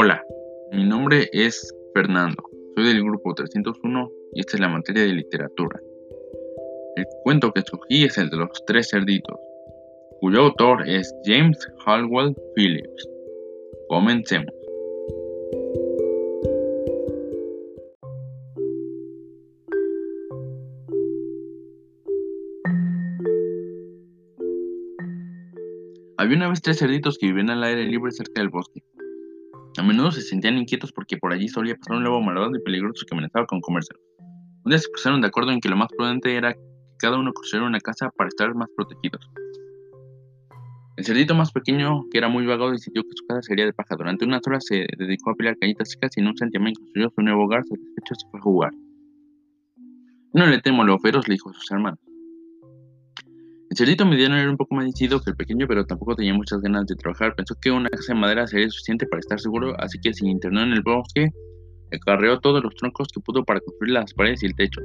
Hola, 0.00 0.24
mi 0.70 0.84
nombre 0.84 1.28
es 1.32 1.74
Fernando, 1.92 2.40
soy 2.76 2.84
del 2.84 3.02
grupo 3.02 3.34
301 3.34 4.12
y 4.32 4.38
esta 4.38 4.56
es 4.56 4.60
la 4.60 4.68
materia 4.68 5.02
de 5.02 5.08
literatura. 5.08 5.80
El 6.94 7.04
cuento 7.24 7.50
que 7.50 7.58
escogí 7.58 8.04
es 8.04 8.16
el 8.16 8.30
de 8.30 8.36
los 8.36 8.64
tres 8.64 8.90
cerditos, 8.90 9.36
cuyo 10.20 10.42
autor 10.42 10.88
es 10.88 11.12
James 11.24 11.58
Halwell 11.84 12.32
Phillips. 12.54 13.08
Comencemos. 13.88 14.54
Había 26.18 26.36
una 26.36 26.50
vez 26.50 26.62
tres 26.62 26.78
cerditos 26.78 27.18
que 27.18 27.26
vivían 27.26 27.50
al 27.50 27.64
aire 27.64 27.84
libre 27.84 28.12
cerca 28.12 28.40
del 28.40 28.50
bosque. 28.50 28.80
A 29.78 29.82
menudo 29.82 30.10
se 30.10 30.22
sentían 30.22 30.58
inquietos 30.58 30.90
porque 30.90 31.16
por 31.16 31.32
allí 31.32 31.48
solía 31.48 31.76
pasar 31.76 31.98
un 31.98 32.02
lobo 32.02 32.20
malvado 32.20 32.50
y 32.56 32.60
peligroso 32.64 33.06
que 33.06 33.14
amenazaba 33.14 33.46
con 33.46 33.60
comérselos. 33.60 34.02
Un 34.64 34.70
día 34.70 34.78
se 34.78 34.88
pusieron 34.88 35.20
de 35.20 35.28
acuerdo 35.28 35.52
en 35.52 35.60
que 35.60 35.68
lo 35.68 35.76
más 35.76 35.88
prudente 35.96 36.34
era 36.34 36.52
que 36.52 36.60
cada 36.98 37.16
uno 37.16 37.32
construyera 37.32 37.68
una 37.68 37.78
casa 37.78 38.10
para 38.16 38.26
estar 38.26 38.52
más 38.56 38.68
protegidos. 38.76 39.30
El 40.96 41.04
cerdito 41.04 41.36
más 41.36 41.52
pequeño, 41.52 42.02
que 42.10 42.18
era 42.18 42.28
muy 42.28 42.44
vago, 42.44 42.72
decidió 42.72 43.02
que 43.04 43.10
su 43.14 43.24
casa 43.28 43.40
sería 43.42 43.66
de 43.66 43.72
paja. 43.72 43.94
Durante 43.96 44.24
unas 44.24 44.44
horas 44.48 44.64
se 44.66 44.84
dedicó 44.98 45.30
a 45.30 45.34
pelear 45.36 45.56
cañitas 45.56 45.92
secas 45.92 46.10
y 46.16 46.20
en 46.20 46.26
un 46.26 46.36
santiamén 46.36 46.74
construyó 46.74 47.10
su 47.14 47.22
nuevo 47.22 47.44
hogar. 47.44 47.62
Satisfecho 47.64 48.14
se 48.16 48.28
fue 48.32 48.40
a 48.40 48.42
jugar. 48.42 48.72
No 50.34 50.44
le 50.46 50.60
temo 50.60 50.82
a 50.82 50.86
los 50.86 51.00
feroz, 51.00 51.28
le 51.28 51.34
dijo 51.34 51.50
a 51.50 51.54
sus 51.54 51.70
hermanos. 51.70 52.00
El 53.78 53.84
cerdito 53.86 54.04
mediano 54.04 54.36
era 54.36 54.50
un 54.50 54.56
poco 54.56 54.74
más 54.74 54.86
decidido 54.86 55.20
que 55.20 55.30
el 55.30 55.36
pequeño, 55.36 55.68
pero 55.68 55.86
tampoco 55.86 56.16
tenía 56.16 56.34
muchas 56.34 56.60
ganas 56.60 56.84
de 56.86 56.96
trabajar. 56.96 57.36
Pensó 57.36 57.54
que 57.62 57.70
una 57.70 57.88
casa 57.88 58.12
de 58.12 58.18
madera 58.18 58.44
sería 58.48 58.68
suficiente 58.70 59.06
para 59.06 59.20
estar 59.20 59.38
seguro, 59.38 59.76
así 59.78 60.00
que 60.00 60.12
se 60.12 60.26
internó 60.26 60.62
en 60.62 60.72
el 60.72 60.82
bosque, 60.82 61.30
acarreó 61.92 62.40
todos 62.40 62.60
los 62.60 62.74
troncos 62.74 63.06
que 63.14 63.20
pudo 63.20 63.44
para 63.44 63.60
construir 63.60 63.92
las 63.92 64.12
paredes 64.14 64.42
y 64.42 64.46
el 64.46 64.56
techo. 64.56 64.80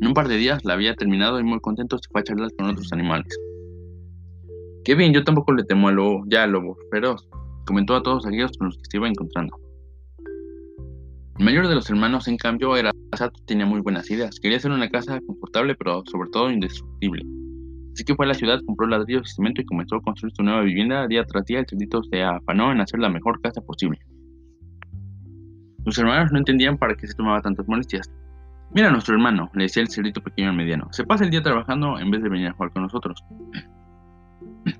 En 0.00 0.08
un 0.08 0.14
par 0.14 0.26
de 0.26 0.36
días 0.36 0.64
la 0.64 0.72
había 0.72 0.96
terminado 0.96 1.38
y 1.38 1.44
muy 1.44 1.60
contento 1.60 1.96
se 1.98 2.10
fue 2.10 2.22
a 2.22 2.24
charlar 2.24 2.50
con 2.58 2.70
otros 2.70 2.92
animales. 2.92 3.28
Qué 4.82 4.96
bien, 4.96 5.12
yo 5.12 5.22
tampoco 5.22 5.52
le 5.52 5.62
temo 5.62 5.86
al 5.86 5.94
lobo, 5.94 6.24
ya 6.26 6.42
al 6.42 6.50
lobo 6.50 6.76
feroz, 6.90 7.28
comentó 7.66 7.94
a 7.94 8.02
todos 8.02 8.26
aquellos 8.26 8.50
con 8.58 8.66
los 8.66 8.78
que 8.78 8.84
se 8.90 8.96
iba 8.96 9.06
encontrando. 9.06 9.56
El 11.38 11.44
mayor 11.44 11.68
de 11.68 11.76
los 11.76 11.88
hermanos, 11.88 12.26
en 12.26 12.36
cambio, 12.36 12.76
era 12.76 12.90
tenía 13.46 13.64
muy 13.64 13.80
buenas 13.80 14.10
ideas. 14.10 14.40
Quería 14.40 14.58
hacer 14.58 14.72
una 14.72 14.88
casa 14.88 15.20
confortable, 15.24 15.76
pero 15.76 16.02
sobre 16.10 16.30
todo 16.30 16.50
indestructible. 16.50 17.22
Así 18.00 18.06
que 18.06 18.14
fue 18.14 18.24
a 18.24 18.28
la 18.28 18.34
ciudad, 18.34 18.62
compró 18.64 18.86
ladrillos 18.86 19.30
y 19.30 19.34
cemento 19.34 19.60
y 19.60 19.66
comenzó 19.66 19.96
a 19.96 20.00
construir 20.00 20.34
su 20.34 20.42
nueva 20.42 20.62
vivienda. 20.62 21.06
Día 21.06 21.22
tras 21.26 21.44
día, 21.44 21.58
el 21.58 21.66
cerdito 21.66 22.02
se 22.04 22.22
afanó 22.22 22.72
en 22.72 22.80
hacer 22.80 22.98
la 22.98 23.10
mejor 23.10 23.42
casa 23.42 23.60
posible. 23.60 23.98
Sus 25.84 25.98
hermanos 25.98 26.32
no 26.32 26.38
entendían 26.38 26.78
para 26.78 26.94
qué 26.94 27.06
se 27.06 27.12
tomaba 27.12 27.42
tantas 27.42 27.68
molestias. 27.68 28.10
Mira 28.72 28.90
nuestro 28.90 29.16
hermano, 29.16 29.50
le 29.52 29.64
decía 29.64 29.82
el 29.82 29.90
cerdito 29.90 30.22
pequeño 30.22 30.48
al 30.48 30.56
mediano. 30.56 30.88
Se 30.92 31.04
pasa 31.04 31.24
el 31.24 31.30
día 31.30 31.42
trabajando 31.42 31.98
en 31.98 32.10
vez 32.10 32.22
de 32.22 32.30
venir 32.30 32.48
a 32.48 32.52
jugar 32.52 32.72
con 32.72 32.84
nosotros. 32.84 33.22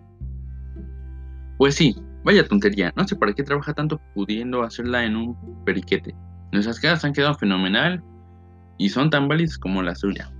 Pues 1.58 1.74
sí, 1.74 1.94
vaya 2.24 2.48
tontería. 2.48 2.90
No 2.96 3.06
sé 3.06 3.16
para 3.16 3.34
qué 3.34 3.42
trabaja 3.42 3.74
tanto 3.74 4.00
pudiendo 4.14 4.62
hacerla 4.62 5.04
en 5.04 5.14
un 5.14 5.62
periquete. 5.66 6.14
Nuestras 6.52 6.80
casas 6.80 7.04
han 7.04 7.12
quedado 7.12 7.34
fenomenal 7.34 8.02
y 8.78 8.88
son 8.88 9.10
tan 9.10 9.28
válidas 9.28 9.58
como 9.58 9.82
la 9.82 9.94
suya 9.94 10.32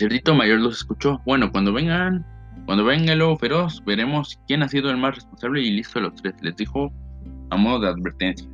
cerdito 0.00 0.34
mayor 0.34 0.60
los 0.60 0.78
escuchó. 0.78 1.20
Bueno, 1.26 1.52
cuando 1.52 1.74
vengan, 1.74 2.24
cuando 2.64 2.84
venga 2.84 3.12
el 3.12 3.18
lobo 3.18 3.36
feroz, 3.36 3.82
veremos 3.84 4.40
quién 4.46 4.62
ha 4.62 4.68
sido 4.68 4.90
el 4.90 4.96
más 4.96 5.16
responsable 5.16 5.60
y 5.60 5.70
listo 5.70 5.98
de 5.98 6.06
los 6.06 6.14
tres, 6.14 6.34
les 6.40 6.56
dijo 6.56 6.90
a 7.50 7.56
modo 7.56 7.80
de 7.80 7.88
advertencia. 7.88 8.48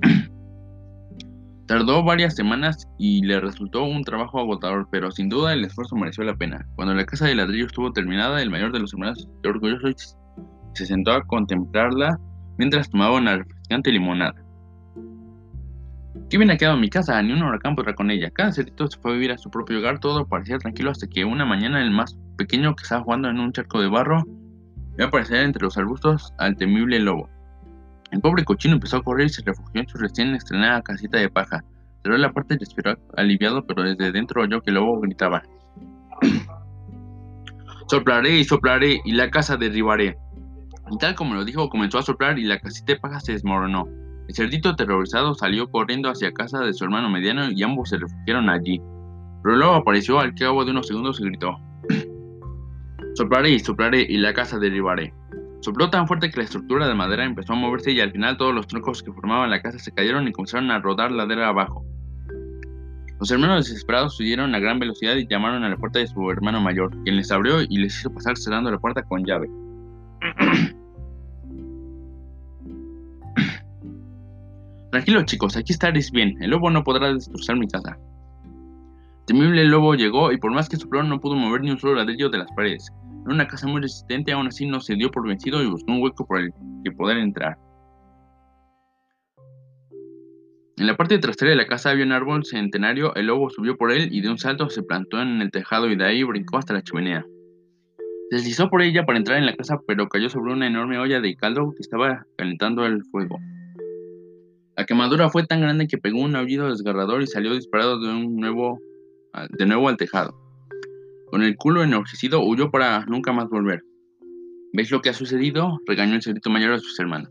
Tardó 1.66 2.02
varias 2.02 2.34
semanas 2.34 2.88
y 2.98 3.20
le 3.26 3.40
resultó 3.40 3.84
un 3.84 4.02
trabajo 4.04 4.40
agotador, 4.40 4.88
pero 4.90 5.10
sin 5.10 5.28
duda 5.28 5.52
el 5.52 5.66
esfuerzo 5.66 5.96
mereció 5.96 6.24
la 6.24 6.34
pena. 6.34 6.66
Cuando 6.76 6.94
la 6.94 7.04
casa 7.04 7.26
de 7.26 7.34
ladrillo 7.34 7.66
estuvo 7.66 7.92
terminada, 7.92 8.40
el 8.40 8.48
mayor 8.48 8.72
de 8.72 8.80
los 8.80 8.94
hermanos, 8.94 9.28
orgulloso, 9.44 9.88
se 10.72 10.86
sentó 10.86 11.12
a 11.12 11.26
contemplarla 11.26 12.18
mientras 12.56 12.88
tomaba 12.88 13.18
una 13.18 13.36
refrescante 13.36 13.92
limonada. 13.92 14.47
Qué 16.30 16.36
bien 16.36 16.50
ha 16.50 16.56
quedado 16.56 16.76
mi 16.76 16.90
casa, 16.90 17.22
ni 17.22 17.32
un 17.32 17.42
huracán 17.42 17.74
podrá 17.74 17.94
con 17.94 18.10
ella. 18.10 18.30
Cada 18.30 18.52
cerdito 18.52 18.86
se 18.86 18.98
fue 18.98 19.12
a 19.12 19.14
vivir 19.14 19.32
a 19.32 19.38
su 19.38 19.50
propio 19.50 19.78
hogar, 19.78 19.98
todo 19.98 20.26
parecía 20.26 20.58
tranquilo 20.58 20.90
hasta 20.90 21.06
que 21.06 21.24
una 21.24 21.44
mañana 21.44 21.82
el 21.82 21.90
más 21.90 22.18
pequeño 22.36 22.74
que 22.74 22.82
estaba 22.82 23.02
jugando 23.02 23.28
en 23.28 23.38
un 23.40 23.52
charco 23.52 23.80
de 23.80 23.88
barro 23.88 24.24
vio 24.96 25.06
aparecer 25.06 25.38
entre 25.38 25.62
los 25.62 25.76
arbustos 25.78 26.32
al 26.38 26.56
temible 26.56 26.98
lobo. 26.98 27.28
El 28.10 28.20
pobre 28.20 28.44
cochino 28.44 28.74
empezó 28.74 28.98
a 28.98 29.02
correr 29.02 29.26
y 29.26 29.30
se 29.30 29.42
refugió 29.42 29.82
en 29.82 29.88
su 29.88 29.98
recién 29.98 30.34
estrenada 30.34 30.82
casita 30.82 31.18
de 31.18 31.28
paja. 31.28 31.62
Cerró 32.02 32.16
la 32.16 32.32
puerta 32.32 32.54
y 32.54 32.58
respiró 32.58 32.96
aliviado, 33.16 33.66
pero 33.66 33.82
desde 33.82 34.12
dentro 34.12 34.42
oyó 34.42 34.62
que 34.62 34.70
el 34.70 34.76
lobo 34.76 35.00
gritaba. 35.00 35.42
soplaré 37.88 38.38
y 38.38 38.44
soplaré 38.44 39.00
y 39.04 39.12
la 39.12 39.30
casa 39.30 39.56
derribaré. 39.56 40.16
Y 40.90 40.98
tal 40.98 41.14
como 41.14 41.34
lo 41.34 41.44
dijo, 41.44 41.68
comenzó 41.68 41.98
a 41.98 42.02
soplar 42.02 42.38
y 42.38 42.44
la 42.44 42.58
casita 42.58 42.94
de 42.94 43.00
paja 43.00 43.20
se 43.20 43.32
desmoronó. 43.32 43.86
El 44.28 44.34
cerdito 44.34 44.68
aterrorizado 44.68 45.34
salió 45.34 45.70
corriendo 45.70 46.10
hacia 46.10 46.32
casa 46.32 46.60
de 46.60 46.74
su 46.74 46.84
hermano 46.84 47.08
mediano 47.08 47.50
y 47.50 47.62
ambos 47.62 47.88
se 47.88 47.96
refugiaron 47.96 48.50
allí. 48.50 48.78
Luego 49.42 49.72
apareció 49.72 50.20
al 50.20 50.34
cabo 50.34 50.66
de 50.66 50.70
unos 50.72 50.86
segundos 50.86 51.18
y 51.18 51.24
gritó: 51.24 51.58
Soplaré 53.14 53.50
y 53.50 53.58
soplaré 53.58 54.02
y 54.02 54.18
la 54.18 54.34
casa 54.34 54.58
derribaré. 54.58 55.14
Sopló 55.60 55.88
tan 55.88 56.06
fuerte 56.06 56.30
que 56.30 56.36
la 56.36 56.44
estructura 56.44 56.86
de 56.86 56.94
madera 56.94 57.24
empezó 57.24 57.54
a 57.54 57.56
moverse 57.56 57.92
y 57.92 58.00
al 58.00 58.12
final 58.12 58.36
todos 58.36 58.54
los 58.54 58.66
troncos 58.66 59.02
que 59.02 59.12
formaban 59.12 59.48
la 59.48 59.62
casa 59.62 59.78
se 59.78 59.92
cayeron 59.92 60.28
y 60.28 60.32
comenzaron 60.32 60.70
a 60.70 60.78
rodar 60.78 61.10
ladera 61.10 61.48
abajo. 61.48 61.82
Los 63.18 63.30
hermanos 63.30 63.66
desesperados 63.66 64.20
huyeron 64.20 64.54
a 64.54 64.58
gran 64.60 64.78
velocidad 64.78 65.16
y 65.16 65.26
llamaron 65.26 65.64
a 65.64 65.70
la 65.70 65.76
puerta 65.76 66.00
de 66.00 66.06
su 66.06 66.30
hermano 66.30 66.60
mayor, 66.60 66.90
quien 67.02 67.16
les 67.16 67.32
abrió 67.32 67.62
y 67.62 67.78
les 67.78 67.98
hizo 67.98 68.12
pasar 68.12 68.36
cerrando 68.36 68.70
la 68.70 68.78
puerta 68.78 69.02
con 69.02 69.24
llave. 69.24 69.48
Tranquilos 74.90 75.26
chicos, 75.26 75.56
aquí 75.56 75.72
estaréis 75.72 76.10
bien, 76.10 76.42
el 76.42 76.50
lobo 76.50 76.70
no 76.70 76.82
podrá 76.82 77.12
destrozar 77.12 77.56
mi 77.56 77.68
casa. 77.68 77.98
Temible 79.26 79.62
lobo 79.66 79.94
llegó 79.94 80.32
y 80.32 80.38
por 80.38 80.50
más 80.50 80.70
que 80.70 80.78
sopló 80.78 81.02
no 81.02 81.20
pudo 81.20 81.34
mover 81.34 81.60
ni 81.60 81.70
un 81.70 81.78
solo 81.78 81.96
ladrillo 81.96 82.30
de 82.30 82.38
las 82.38 82.50
paredes. 82.52 82.90
Era 83.26 83.34
una 83.34 83.46
casa 83.46 83.66
muy 83.66 83.82
resistente, 83.82 84.32
aún 84.32 84.46
así 84.46 84.66
no 84.66 84.80
se 84.80 84.94
dio 84.94 85.10
por 85.10 85.28
vencido 85.28 85.62
y 85.62 85.66
buscó 85.66 85.92
un 85.92 86.02
hueco 86.02 86.26
por 86.26 86.40
el 86.40 86.50
que 86.82 86.92
poder 86.92 87.18
entrar. 87.18 87.58
En 90.78 90.86
la 90.86 90.96
parte 90.96 91.18
trasera 91.18 91.50
de 91.50 91.56
la 91.56 91.66
casa 91.66 91.90
había 91.90 92.06
un 92.06 92.12
árbol 92.12 92.46
centenario, 92.46 93.14
el 93.14 93.26
lobo 93.26 93.50
subió 93.50 93.76
por 93.76 93.92
él 93.92 94.08
y 94.10 94.22
de 94.22 94.30
un 94.30 94.38
salto 94.38 94.70
se 94.70 94.82
plantó 94.82 95.20
en 95.20 95.42
el 95.42 95.50
tejado 95.50 95.90
y 95.90 95.96
de 95.96 96.06
ahí 96.06 96.22
brincó 96.22 96.56
hasta 96.56 96.72
la 96.72 96.82
chimenea. 96.82 97.26
Deslizó 98.30 98.70
por 98.70 98.80
ella 98.80 99.04
para 99.04 99.18
entrar 99.18 99.36
en 99.36 99.44
la 99.44 99.54
casa, 99.54 99.78
pero 99.86 100.08
cayó 100.08 100.30
sobre 100.30 100.54
una 100.54 100.66
enorme 100.66 100.98
olla 100.98 101.20
de 101.20 101.34
caldo 101.34 101.72
que 101.76 101.82
estaba 101.82 102.24
calentando 102.38 102.86
el 102.86 103.04
fuego. 103.10 103.38
La 104.78 104.86
quemadura 104.86 105.28
fue 105.28 105.44
tan 105.44 105.60
grande 105.60 105.88
que 105.88 105.98
pegó 105.98 106.20
un 106.20 106.36
aullido 106.36 106.68
desgarrador 106.68 107.20
y 107.20 107.26
salió 107.26 107.52
disparado 107.52 107.98
de, 107.98 108.10
un 108.10 108.36
nuevo, 108.36 108.78
de 109.58 109.66
nuevo 109.66 109.88
al 109.88 109.96
tejado. 109.96 110.40
Con 111.32 111.42
el 111.42 111.56
culo 111.56 111.82
enojecido 111.82 112.44
huyó 112.44 112.70
para 112.70 113.04
nunca 113.06 113.32
más 113.32 113.48
volver. 113.48 113.82
¿Veis 114.72 114.92
lo 114.92 115.02
que 115.02 115.08
ha 115.08 115.14
sucedido? 115.14 115.80
regañó 115.84 116.14
el 116.14 116.22
cerdito 116.22 116.48
mayor 116.48 116.74
a 116.74 116.78
sus 116.78 116.96
hermanos. 117.00 117.28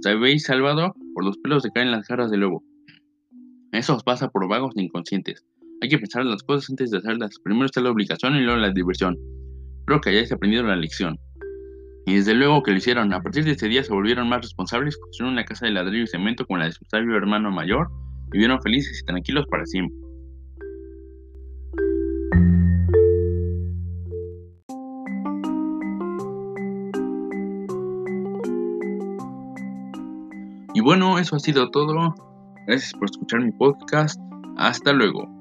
Os 0.00 0.06
habéis 0.06 0.42
salvado 0.42 0.92
por 1.14 1.24
los 1.24 1.38
pelos 1.38 1.62
de 1.62 1.70
caer 1.70 1.86
en 1.86 1.92
las 1.92 2.08
garras 2.08 2.32
del 2.32 2.40
lobo. 2.40 2.64
Eso 3.70 3.94
os 3.94 4.02
pasa 4.02 4.28
por 4.28 4.48
vagos 4.48 4.74
e 4.76 4.82
inconscientes. 4.82 5.46
Hay 5.80 5.90
que 5.90 5.98
pensar 5.98 6.26
las 6.26 6.42
cosas 6.42 6.68
antes 6.68 6.90
de 6.90 6.98
hacerlas. 6.98 7.38
Primero 7.44 7.66
está 7.66 7.80
la 7.80 7.92
obligación 7.92 8.34
y 8.34 8.40
luego 8.40 8.58
la 8.58 8.72
diversión. 8.72 9.16
Espero 9.78 10.00
que 10.00 10.10
hayáis 10.10 10.32
aprendido 10.32 10.64
la 10.64 10.74
lección. 10.74 11.16
Y 12.08 12.14
desde 12.14 12.32
luego 12.32 12.62
que 12.62 12.70
lo 12.70 12.78
hicieron. 12.78 13.12
A 13.12 13.20
partir 13.20 13.44
de 13.44 13.50
ese 13.50 13.68
día 13.68 13.84
se 13.84 13.92
volvieron 13.92 14.30
más 14.30 14.40
responsables, 14.40 14.96
construyeron 14.96 15.34
una 15.34 15.44
casa 15.44 15.66
de 15.66 15.72
ladrillo 15.72 16.04
y 16.04 16.06
cemento 16.06 16.46
con 16.46 16.58
la 16.58 16.64
de 16.64 16.72
su 16.72 16.82
sabio 16.86 17.14
hermano 17.14 17.50
mayor 17.50 17.90
vivieron 18.30 18.62
felices 18.62 19.00
y 19.02 19.04
tranquilos 19.04 19.44
para 19.50 19.66
siempre. 19.66 19.94
Y 30.72 30.80
bueno, 30.80 31.18
eso 31.18 31.36
ha 31.36 31.40
sido 31.40 31.70
todo. 31.70 32.14
Gracias 32.66 32.94
por 32.94 33.04
escuchar 33.04 33.42
mi 33.42 33.52
podcast. 33.52 34.18
Hasta 34.56 34.94
luego. 34.94 35.37